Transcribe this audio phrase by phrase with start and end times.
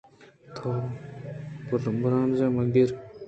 [1.71, 2.89] تو برانز مہ گِر